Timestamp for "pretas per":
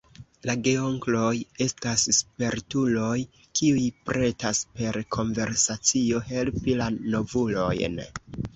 4.09-4.99